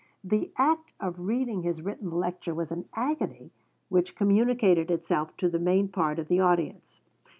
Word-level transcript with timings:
The 0.23 0.49
act 0.57 0.93
of 0.99 1.19
reading 1.27 1.61
his 1.61 1.83
written 1.83 2.09
lecture 2.09 2.55
was 2.55 2.71
an 2.71 2.85
agony 2.95 3.51
which 3.87 4.15
communicated 4.15 4.89
itself 4.89 5.37
to 5.37 5.47
the 5.47 5.59
main 5.59 5.89
part 5.89 6.17
of 6.17 6.27
the 6.27 6.39
audience. 6.39 7.01